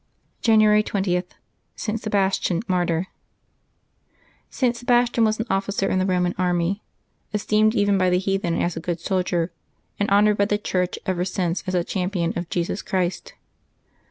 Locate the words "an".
5.39-5.45